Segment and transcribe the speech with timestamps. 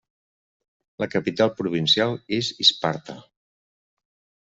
[1.03, 3.21] La capital provincial és Isparta.